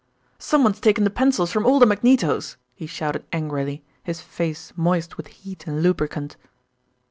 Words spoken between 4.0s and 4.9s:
his face